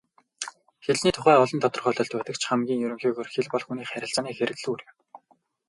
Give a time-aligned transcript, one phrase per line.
[0.85, 4.93] Хэлний тухай олон тодорхойлолт байдаг ч хамгийн ерөнхийгөөр хэл бол хүний харилцааны хэрэглүүр юм.